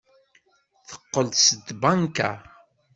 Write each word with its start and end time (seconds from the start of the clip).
Teqqel-d 0.87 1.33
seg 1.39 1.59
tbanka. 1.67 2.31